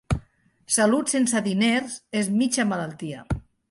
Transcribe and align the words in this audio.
Salut 0.75 1.13
sense 1.13 1.43
diners 1.51 2.01
és 2.25 2.35
mitja 2.43 2.71
malaltia. 2.75 3.27